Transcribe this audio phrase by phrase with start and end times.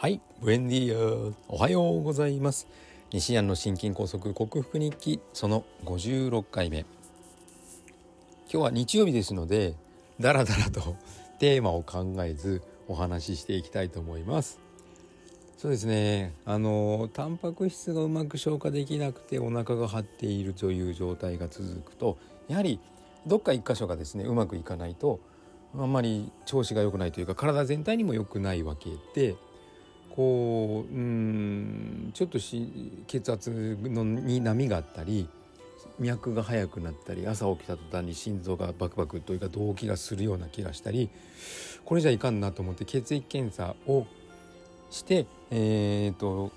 [0.00, 2.66] はいブエンディアおはようございます
[3.12, 6.78] 西安の心筋梗塞克服日記その56回目。
[6.78, 6.86] 今
[8.48, 9.74] 日は日曜日ですので
[10.18, 10.96] だらだらと
[11.38, 14.58] テーマを考えずお話ししていきたいと思います。
[15.58, 16.32] そうですね。
[16.46, 22.16] あのタンパク質がうまく消化できなくてお腹が張っているという状態が続くと
[22.48, 22.80] やはり
[23.26, 25.20] どっか一箇所がですねうまくいかないと
[25.76, 29.36] あんまり調子が良くないというか体全体にも良くないわけで
[30.14, 35.28] こううんちょっとし血圧のに波があったり
[35.98, 41.10] 脈が速くなったり朝起きた途端に心臓がバクバクというか動悸がするような気がしたり
[41.84, 44.06] これじゃいかんなと思って血液検査を
[44.90, 46.52] して、えーと、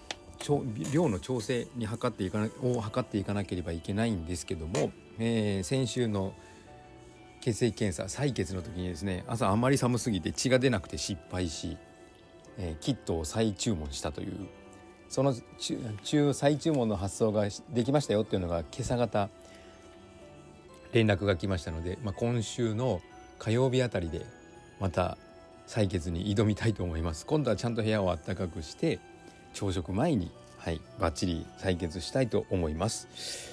[0.92, 6.34] 量の調整に測っていかなを測っていかなければいけないんですけども、えー、先週の
[7.42, 11.78] 血液検査採血の時にですね朝あまり寒すぎて血が出なくて失敗し、
[12.58, 14.48] えー、キットを再注文したという
[15.10, 15.36] その
[16.02, 19.30] 中再注文の発送ができましたよっていうのが今朝方
[20.92, 23.02] 連絡が来ましたので、まあ、今週の
[23.38, 24.26] 火曜日あたりで
[24.80, 25.18] また
[25.68, 27.26] 採血に挑みたいと思います。
[27.26, 29.00] 今度はちゃんと部屋を暖かくして
[29.54, 33.53] 朝食前にはいバッチリ採血したいと思います。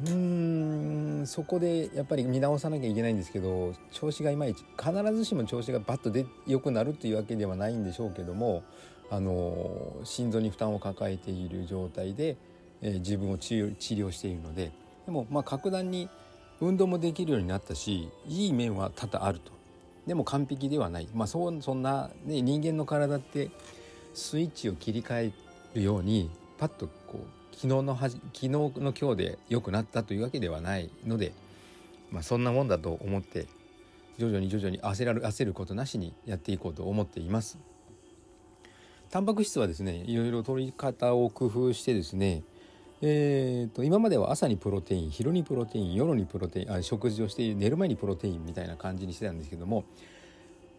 [0.00, 8.62] うーんそこでやっぱり見直さなきゃいけないんですけど調子がいまいち必ずしも調子がバッとで良くなるというわけではないんでしょうけども
[9.10, 12.36] あの心臓に負担を抱えている状態で、
[12.80, 14.72] えー、自分を治療しているので
[15.04, 16.08] でもまあ格段に
[16.60, 19.52] 運動もできるようになったしいい面は多々あると。
[20.06, 23.50] でも完璧ではない、まあ、そそんな、ね、人間の体って
[24.14, 25.32] スイッチを切り替え
[25.74, 31.32] るようにパッとこう昨日のはじ昨日の今日で良くなったというわけではないので、
[32.10, 33.46] まあ、そんなもんだと思って
[34.18, 37.58] 徐々に徐々に焦らる焦ることなしにやっていこうと思っています。
[39.10, 42.42] タンパク質はですねいろいろ取り方を工夫してですね
[43.04, 49.84] えーと、今までは朝にプロテイン昼にプロテイン夜にプロテインあ食事をして寝る前にプロテインみたいな感じにしてたんですけども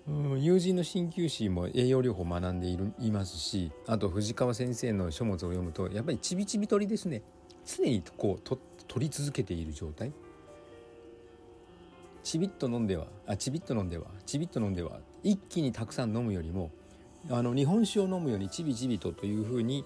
[0.08, 7.22] うん友人の鍼灸師も栄養療法を学んでいるいますしあと藤川先生の書物を読むとやっぱりちびちび取りですね。
[7.66, 10.12] 常にこうと取り続けている状態。
[12.24, 16.72] ちびっと飲んではあちびっと飲んではちびっと飲んでは一気にたくさん飲むよりも
[17.30, 19.84] あの日本酒を飲むようにちびちびとというふうに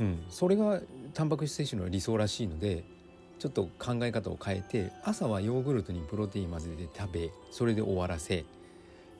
[0.00, 0.80] うん、それが
[1.14, 2.84] タンパク質摂取の理想らしいので
[3.38, 8.44] ちょっと考え方を変えて朝はヨーグルトにプロテイン混ぜて食べそれで終わらせ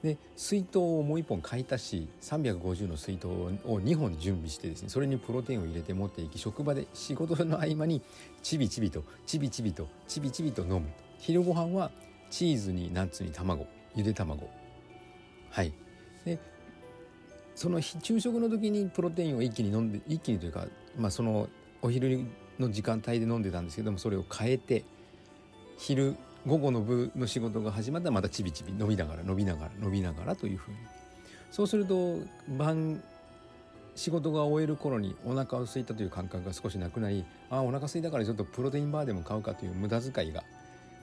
[0.03, 3.51] で水筒をもう1本買い足し350の水筒を
[3.81, 8.01] 2本準備してですねそれにプロテインを入れて持っていき職場で仕事の合間に
[8.43, 10.87] ちびちびとちびちびとちびちびと飲む
[11.19, 11.91] 昼ご飯は
[12.31, 13.67] チーズにナッツに卵
[13.99, 14.49] ゆで卵。
[15.51, 15.73] はい。
[16.25, 16.39] で
[17.55, 20.67] その昼食の時にプロテインを一気に飲んで一気にというか、
[20.97, 21.49] まあ、その
[21.83, 22.21] お昼
[22.61, 24.85] の時間帯で飲んでたんですけどもそれを変えて
[25.77, 26.15] 昼
[26.49, 30.79] 午後の部の仕事が始まったらまたちびちび伸びながら伸びながら伸びながらというふうに
[31.51, 32.17] そうすると
[32.57, 33.03] 晩
[33.95, 40.43] 仕事が終える頃にお腹を空いたという感覚が少しなくなりああお腹空いたからちょっとプロテインバーでも買うかという無駄遣いが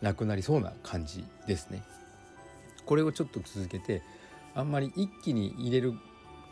[0.01, 1.84] なくなりそうな感じですね。
[2.85, 4.01] これをちょっと続けて
[4.53, 5.94] あんまり一気に入れる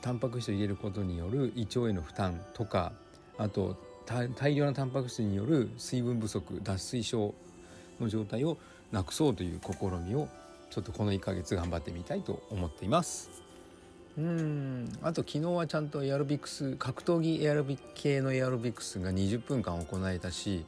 [0.01, 2.91] タンパク質を入れることによる胃腸への負担とか
[3.37, 7.33] あと大量なタンパク質による水分不足脱水症
[7.99, 8.57] の状態を
[8.93, 10.29] なくそうという試みを
[10.69, 13.29] ちょっとこの1ヶ月頑張ってみたいと思っています。
[14.17, 14.87] うん。
[15.01, 20.65] あと昨日はちゃんとエアロビクス格闘技エアロビ系のエアロビクスが20分間行えたし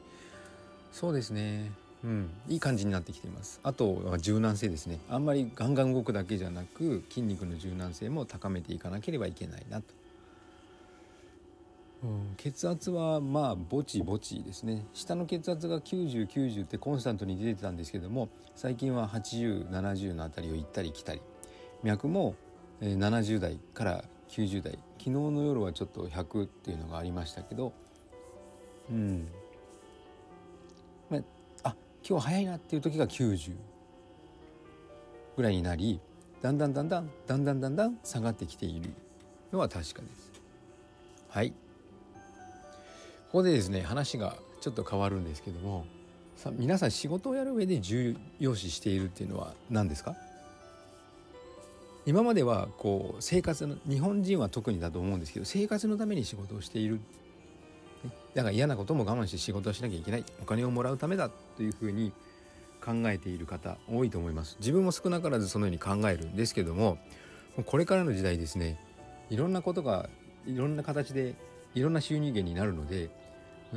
[0.92, 1.70] そうですね。
[2.04, 3.60] うん、いい感じになってきています。
[3.62, 4.98] あとは柔軟性ですね。
[5.08, 9.86] あんまりガンガン動くだけじゃなく筋肉の柔軟性も高めていかなければいけないなと、
[12.02, 14.86] うん、血圧はまあぼちぼちですね。
[14.92, 21.22] 下の血圧が9090 90ってコンスタントに出てたんですけども最近は8070のあたりを行ったり来たり。
[21.82, 22.34] 脈も
[22.80, 24.78] 70代から90代。
[24.98, 27.72] 昨日の夜はちょっと100っていうのがありましたけど。
[28.90, 29.28] うん。
[31.10, 31.18] ま
[31.62, 31.76] あ
[32.08, 33.52] 今日早いなっていう時が90
[35.36, 36.00] ぐらいになり
[36.40, 38.90] だんだんだんだんだんだんだんだん下がってきている
[39.52, 40.32] のは確かです。
[41.28, 41.52] はい。
[43.26, 45.84] ここでですね話がちょっと変わるんですけども
[46.36, 50.16] さ皆さん仕事をやる上で重要視しているっていうのは何ですか？
[52.06, 57.00] 今まではこう生活の日本人は特にだと思うんですけど生活のために仕事をしている。
[58.34, 60.24] だから嫌なことも我慢して仕事をしなきゃいけない。
[60.40, 62.12] お金をもらうためだというふうに
[62.84, 64.56] 考えている方多いと思います。
[64.60, 66.98] 自分も少なからずそのように考えるんですけども
[67.64, 68.78] これからの時代ですね
[69.30, 70.08] いろんなことが
[70.46, 71.34] いろんな形で
[71.76, 73.10] いろんな収入源になるので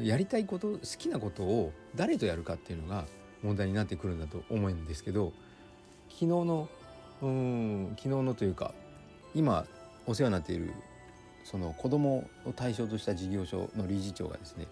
[0.01, 3.05] やりたいこと好きなことを誰とやるかっていうのが
[3.43, 5.33] 問題になってくるんだと思うんですけど
[6.07, 6.69] 昨日の
[7.21, 8.73] うん昨日のというか
[9.35, 9.65] 今
[10.07, 10.71] お世話になっている
[11.43, 14.67] その子供を対象とした事業所の理事長がですね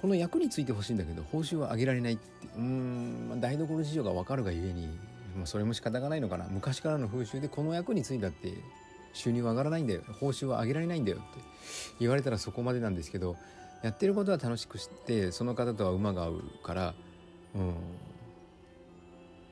[0.00, 2.22] この役についてほしいんだけど報酬は上げられないって
[2.56, 4.88] うん台所事情が分かるがゆえに、
[5.36, 6.46] まあ、それも仕方がないのかな。
[6.50, 8.52] 昔からの風習でこの役についたって
[9.18, 10.02] 収入は上がらないんだよ。
[10.20, 11.40] 報酬は上げられないんだよって。
[11.98, 13.36] 言われたらそこまでなんですけど
[13.82, 16.94] やってることは楽しくしてその方とは馬が合うから、
[17.54, 17.74] うん、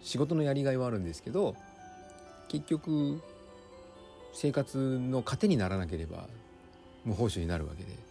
[0.03, 1.57] 仕事のやりがいはあるんですけど
[2.49, 3.21] 結局
[4.33, 6.27] 生活の糧にならなければ
[7.05, 8.07] 無報酬になるわけで。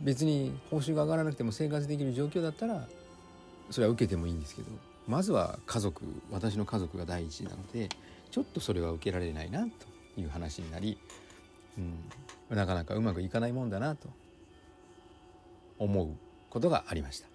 [0.00, 2.88] 別に報酬が上がらなくても生活できる状況だったら
[3.70, 4.68] それは受けてもいいんですけど
[5.06, 7.88] まずは家族私の家族が第一なので
[8.30, 9.70] ちょっとそれは受けられないなと。
[10.16, 10.98] いう話になり、
[12.50, 14.08] うん、なかなかうまくいかないもんだなと
[15.78, 16.08] 思う
[16.50, 17.28] ことがありました。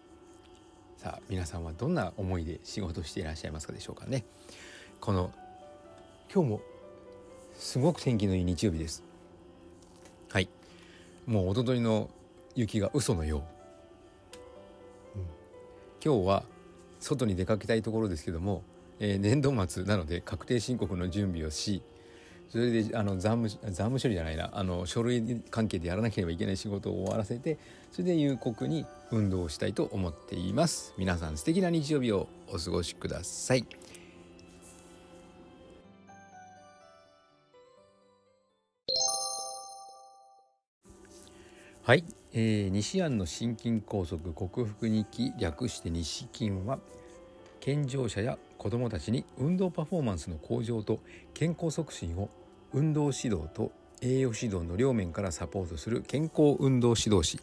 [0.97, 4.25] さあ皆さんはどんな思いで仕事していらっしゃいますかでしょうかね。
[4.99, 5.31] この
[6.33, 6.61] 今日も
[7.55, 9.03] すごく天気のいい日曜日です。
[10.29, 10.49] はい。
[11.25, 12.09] もう一昨日の
[12.55, 13.43] 雪が嘘のよ
[15.15, 15.25] う、うん、
[16.03, 16.43] 今日は
[16.99, 18.63] 外に出かけたいところですけども、
[18.99, 21.83] えー、年度末なので確定申告の準備をし
[22.49, 24.49] それであの残務残務処理じゃないな。
[24.53, 27.57] あの書類関係でやらなければいけない仕事を終わらせて
[27.91, 30.93] それで有効に運動をしたいと思っています。
[30.97, 33.65] 皆さん素敵な日曜日をお過ごしください。
[41.83, 42.03] はい、
[42.33, 46.79] えー、西安の心筋梗塞克服日記略して西筋は
[47.67, 51.01] 健常者や子どもたちに運動パフォーマンスの向上と
[51.33, 52.29] 健康促進を
[52.71, 57.41] 運動指導と栄養指導の両面からサポートする健康運動指導士。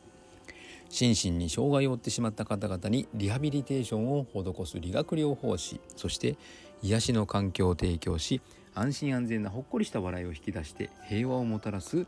[0.88, 6.38] 心身に障害を負ってしまった方々にリハビリテーションを施す理学療法士そして
[6.82, 8.40] 癒しの環境を提供し
[8.74, 12.06] 安心安全なほっこりした笑いを引き出して平和をもたらす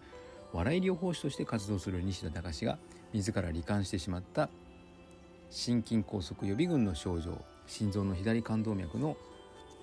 [0.55, 2.79] 笑い療法士として活動する西田隆が
[3.13, 4.49] 自ら罹患してしまった
[5.51, 7.45] 心筋梗塞予備軍の症状。
[7.67, 9.17] 心臓の左冠動脈の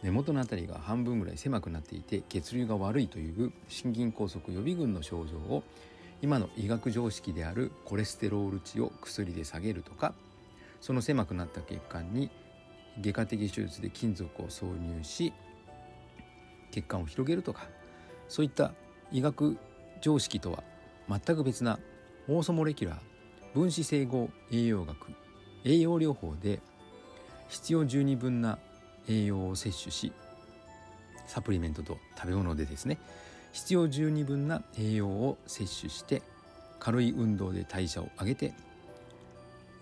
[0.04, 5.64] 根元の辺りが半分ぐらい狭くなっていて血流が悪いという心筋梗塞予備軍の症状を
[6.22, 10.14] 今の医学常識であるコレステロール値を薬で下げるとか
[10.82, 12.30] その狭くなった血管に
[13.02, 15.34] 外科的手術で金属を挿入し
[16.72, 17.68] 血管を広げるとか
[18.28, 18.74] そういった
[19.12, 19.58] 医学
[20.02, 20.64] 常識とは
[21.10, 21.80] 全く別な
[22.28, 23.00] オーソモレキュラー
[23.54, 24.98] 分子整合栄養学
[25.64, 26.60] 栄養療法で
[27.50, 28.58] 必要十二分な
[29.08, 30.14] 栄養を摂取し
[31.28, 32.98] サプリメントと食べ物でですね
[33.52, 36.22] 必要十二分な栄養を摂取して
[36.80, 38.54] 軽い運動で代謝を上げて、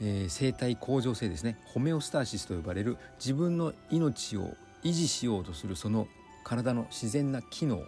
[0.01, 6.07] えー、生体向上性ですねホメオスターシスと呼ばれる自分の命を維持しようとするその
[6.43, 7.83] 体の自然な機能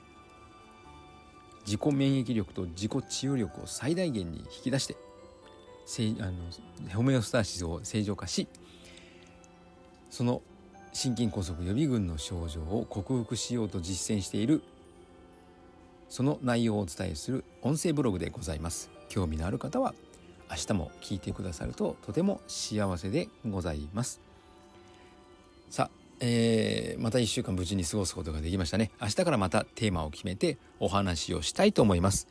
[1.66, 4.96] 自己免疫力と自己治癒力を最大限に引き出して
[6.22, 6.34] あの
[6.94, 8.48] ホメオスターシスを正常化し
[10.14, 10.44] その
[10.94, 14.62] 心筋梗塞予備軍の症状を克服しようと実践している
[16.08, 18.92] その内容をお伝えする音声ブログでございます。
[19.10, 19.96] 興味のある方は
[20.52, 24.22] 明日も聞いてくださるととても幸せでございます。
[25.72, 28.92] さあえー、また1週間無事に過ごすことができましたね。
[29.02, 32.28] 明日からまたテーマを決めてお話をしたいと思います。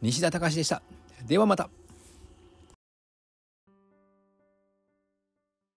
[0.00, 0.80] 西田隆でした。
[1.26, 1.68] ではまた。